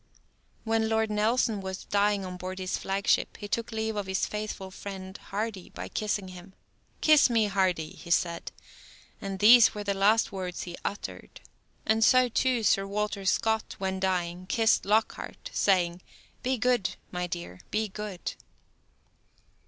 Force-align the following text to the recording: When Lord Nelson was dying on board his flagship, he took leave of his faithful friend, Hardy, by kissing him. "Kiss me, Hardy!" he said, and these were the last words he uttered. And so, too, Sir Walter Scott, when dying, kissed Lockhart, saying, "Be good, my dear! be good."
When 0.63 0.89
Lord 0.89 1.11
Nelson 1.11 1.61
was 1.61 1.83
dying 1.85 2.25
on 2.25 2.35
board 2.35 2.57
his 2.57 2.75
flagship, 2.75 3.37
he 3.37 3.47
took 3.47 3.71
leave 3.71 3.95
of 3.95 4.07
his 4.07 4.25
faithful 4.25 4.71
friend, 4.71 5.15
Hardy, 5.15 5.69
by 5.69 5.89
kissing 5.89 6.29
him. 6.29 6.53
"Kiss 7.01 7.29
me, 7.29 7.45
Hardy!" 7.45 7.91
he 7.91 8.09
said, 8.09 8.51
and 9.21 9.37
these 9.37 9.75
were 9.75 9.83
the 9.83 9.93
last 9.93 10.31
words 10.31 10.63
he 10.63 10.75
uttered. 10.83 11.41
And 11.85 12.03
so, 12.03 12.29
too, 12.29 12.63
Sir 12.63 12.87
Walter 12.87 13.25
Scott, 13.25 13.75
when 13.77 13.99
dying, 13.99 14.47
kissed 14.47 14.85
Lockhart, 14.87 15.51
saying, 15.53 16.01
"Be 16.41 16.57
good, 16.57 16.95
my 17.11 17.27
dear! 17.27 17.59
be 17.69 17.87
good." 17.87 18.33